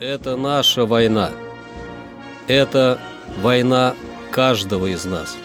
Это 0.00 0.34
наша 0.34 0.84
война. 0.86 1.30
Это 2.48 2.98
война 3.42 3.94
каждого 4.30 4.86
из 4.86 5.04
нас. 5.04 5.36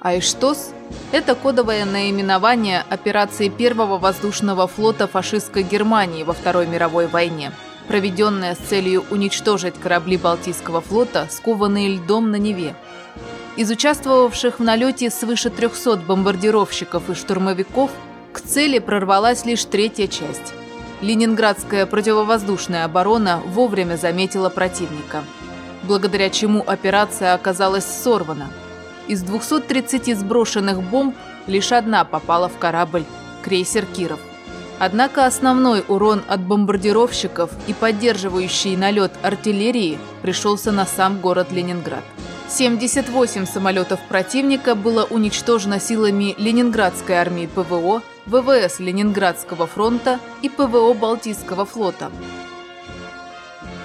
«Айштос»– 0.00 0.72
это 1.10 1.34
кодовое 1.34 1.84
наименование 1.84 2.84
операции 2.88 3.48
Первого 3.48 3.98
воздушного 3.98 4.68
флота 4.68 5.08
фашистской 5.08 5.64
Германии 5.64 6.22
во 6.22 6.32
Второй 6.32 6.68
мировой 6.68 7.08
войне, 7.08 7.50
проведенная 7.88 8.54
с 8.54 8.58
целью 8.58 9.04
уничтожить 9.10 9.74
корабли 9.74 10.16
Балтийского 10.16 10.80
флота, 10.80 11.26
скованные 11.28 11.96
льдом 11.96 12.30
на 12.30 12.36
Неве. 12.36 12.76
Из 13.60 13.70
участвовавших 13.70 14.58
в 14.58 14.62
налете 14.62 15.10
свыше 15.10 15.50
300 15.50 15.98
бомбардировщиков 15.98 17.10
и 17.10 17.14
штурмовиков 17.14 17.90
к 18.32 18.40
цели 18.40 18.78
прорвалась 18.78 19.44
лишь 19.44 19.66
третья 19.66 20.06
часть. 20.06 20.54
Ленинградская 21.02 21.84
противовоздушная 21.84 22.86
оборона 22.86 23.42
вовремя 23.44 23.96
заметила 23.96 24.48
противника, 24.48 25.24
благодаря 25.82 26.30
чему 26.30 26.64
операция 26.66 27.34
оказалась 27.34 27.84
сорвана– 27.84 28.48
из 29.08 29.20
230 29.20 30.18
сброшенных 30.18 30.82
бомб 30.82 31.14
лишь 31.46 31.70
одна 31.70 32.06
попала 32.06 32.48
в 32.48 32.56
корабль– 32.56 33.04
крейсер 33.42 33.84
«Киров». 33.84 34.20
Однако 34.78 35.26
основной 35.26 35.84
урон 35.86 36.22
от 36.28 36.40
бомбардировщиков 36.40 37.50
и 37.66 37.74
поддерживающий 37.74 38.74
налет 38.76 39.12
артиллерии 39.20 39.98
пришелся 40.22 40.72
на 40.72 40.86
сам 40.86 41.20
город 41.20 41.52
Ленинград. 41.52 42.04
78 42.50 43.46
самолетов 43.46 44.00
противника 44.08 44.74
было 44.74 45.04
уничтожено 45.04 45.78
силами 45.78 46.34
Ленинградской 46.36 47.14
армии 47.14 47.46
ПВО, 47.46 48.02
ВВС 48.26 48.80
Ленинградского 48.80 49.68
фронта 49.68 50.18
и 50.42 50.48
ПВО 50.48 50.92
Балтийского 50.94 51.64
флота. 51.64 52.10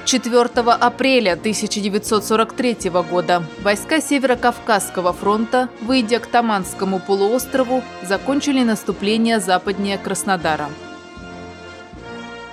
4 0.06 0.40
апреля 0.42 1.34
1943 1.34 2.90
года 3.10 3.44
войска 3.62 4.02
Северо-Кавказского 4.02 5.14
фронта, 5.14 5.70
выйдя 5.82 6.20
к 6.20 6.26
Таманскому 6.26 7.00
полуострову, 7.00 7.84
закончили 8.02 8.64
наступление 8.64 9.40
западнее 9.40 10.00
Краснодара. 10.00 10.70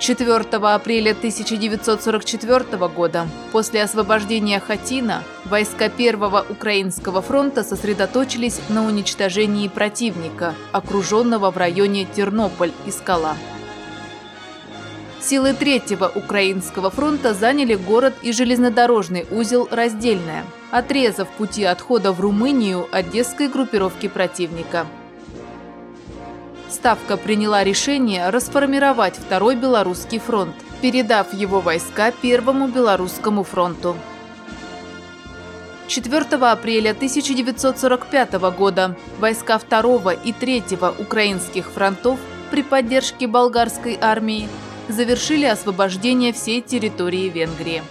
4 0.03 0.35
апреля 0.35 1.11
1944 1.11 2.89
года, 2.89 3.25
после 3.53 3.81
освобождения 3.83 4.59
Хатина, 4.59 5.23
войска 5.45 5.87
Первого 5.87 6.45
Украинского 6.49 7.21
фронта 7.21 7.63
сосредоточились 7.63 8.59
на 8.67 8.85
уничтожении 8.85 9.69
противника, 9.69 10.55
окруженного 10.73 11.51
в 11.51 11.57
районе 11.57 12.03
Тернополь 12.03 12.73
и 12.85 12.91
Скала. 12.91 13.37
Силы 15.21 15.53
Третьего 15.53 16.11
Украинского 16.13 16.89
фронта 16.91 17.33
заняли 17.33 17.75
город 17.75 18.13
и 18.23 18.33
железнодорожный 18.33 19.25
узел 19.31 19.69
Раздельное, 19.71 20.43
отрезав 20.69 21.29
пути 21.29 21.63
отхода 21.63 22.11
в 22.11 22.19
Румынию 22.19 22.89
одесской 22.91 23.47
группировки 23.47 24.09
противника. 24.09 24.85
Ставка 26.73 27.17
приняла 27.17 27.63
решение 27.63 28.31
расформировать 28.31 29.15
Второй 29.15 29.55
Белорусский 29.55 30.17
фронт, 30.17 30.55
передав 30.81 31.31
его 31.31 31.61
войска 31.61 32.11
Первому 32.11 32.67
Белорусскому 32.67 33.43
фронту. 33.43 33.95
4 35.87 36.21
апреля 36.41 36.91
1945 36.91 38.33
года 38.57 38.97
войска 39.19 39.59
2 39.59 40.13
и 40.13 40.33
3 40.33 40.63
украинских 40.97 41.69
фронтов 41.69 42.19
при 42.49 42.63
поддержке 42.63 43.27
болгарской 43.27 43.99
армии 44.01 44.49
завершили 44.89 45.45
освобождение 45.45 46.33
всей 46.33 46.59
территории 46.59 47.29
Венгрии. 47.29 47.83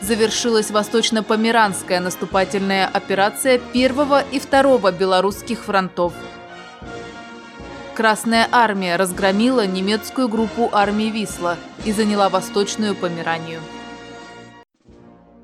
Завершилась 0.00 0.72
восточно-померанская 0.72 2.00
наступательная 2.00 2.88
операция 2.88 3.58
первого 3.58 4.24
и 4.32 4.40
второго 4.40 4.90
белорусских 4.90 5.64
фронтов. 5.64 6.12
Красная 7.96 8.46
армия 8.52 8.96
разгромила 8.96 9.66
немецкую 9.66 10.28
группу 10.28 10.68
армии 10.70 11.06
Висла 11.06 11.56
и 11.86 11.92
заняла 11.92 12.28
Восточную 12.28 12.94
Померанию. 12.94 13.62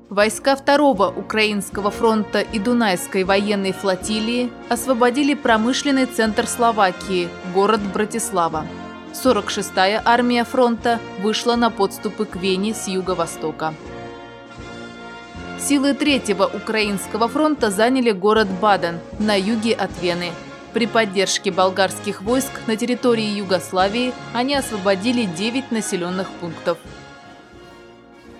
Войска 0.07 0.55
Второго 0.55 1.07
Украинского 1.07 1.89
фронта 1.89 2.41
и 2.41 2.59
Дунайской 2.59 3.23
военной 3.23 3.71
флотилии 3.71 4.51
освободили 4.69 5.33
промышленный 5.33 6.05
центр 6.05 6.45
Словакии, 6.45 7.27
город 7.55 7.81
Братислава. 7.91 8.67
46-я 9.13 10.03
армия 10.05 10.43
фронта 10.43 10.99
вышла 11.23 11.55
на 11.55 11.71
подступы 11.71 12.25
к 12.25 12.35
Вене 12.35 12.75
с 12.75 12.87
юго-востока. 12.87 13.73
Силы 15.59 15.95
Третьего 15.95 16.45
Украинского 16.45 17.27
фронта 17.27 17.71
заняли 17.71 18.11
город 18.11 18.47
Баден 18.61 18.99
на 19.17 19.33
юге 19.33 19.73
от 19.73 19.89
Вены. 20.03 20.29
При 20.73 20.87
поддержке 20.87 21.51
болгарских 21.51 22.21
войск 22.21 22.51
на 22.65 22.75
территории 22.75 23.37
Югославии 23.37 24.13
они 24.33 24.55
освободили 24.55 25.25
9 25.25 25.71
населенных 25.71 26.29
пунктов. 26.41 26.77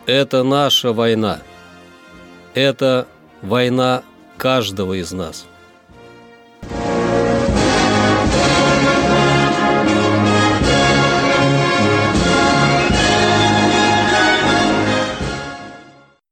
Это 0.08 0.44
наша 0.44 0.94
война. 0.94 1.40
Это 2.56 3.08
война 3.42 4.04
каждого 4.38 4.94
из 5.00 5.12
нас. 5.12 5.46